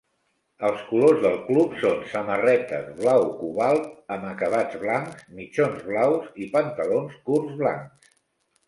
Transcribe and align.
Els 0.69 0.79
colors 0.85 1.19
del 1.25 1.35
club 1.49 1.75
són 1.81 2.01
samarretes 2.13 2.89
blau 3.03 3.27
cobalt 3.43 3.87
amb 4.17 4.27
acabats 4.33 4.83
blancs, 4.87 5.23
mitjons 5.39 5.87
blaus 5.93 6.35
i 6.47 6.53
pantalons 6.59 7.25
curts 7.31 7.57
blancs. 7.65 8.13